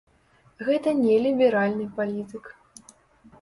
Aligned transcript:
Гэта 0.69 0.93
не 1.01 1.17
ліберальны 1.25 1.85
палітык. 1.99 2.51